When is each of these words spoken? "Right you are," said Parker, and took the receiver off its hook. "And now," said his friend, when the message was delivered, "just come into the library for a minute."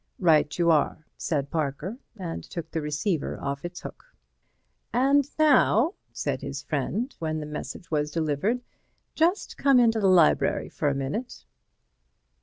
"Right 0.17 0.57
you 0.57 0.71
are," 0.71 1.05
said 1.15 1.51
Parker, 1.51 1.99
and 2.17 2.43
took 2.43 2.71
the 2.71 2.81
receiver 2.81 3.37
off 3.39 3.63
its 3.63 3.81
hook. 3.81 4.03
"And 4.91 5.29
now," 5.37 5.93
said 6.11 6.41
his 6.41 6.63
friend, 6.63 7.13
when 7.19 7.39
the 7.39 7.45
message 7.45 7.91
was 7.91 8.09
delivered, 8.09 8.61
"just 9.13 9.57
come 9.57 9.79
into 9.79 9.99
the 9.99 10.07
library 10.07 10.69
for 10.69 10.89
a 10.89 10.95
minute." 10.95 11.45